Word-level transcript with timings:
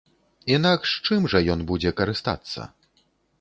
Інакш 0.53 0.93
чым 1.05 1.27
жа 1.33 1.41
ён 1.57 1.61
будзе 1.73 1.93
карыстацца? 2.01 2.61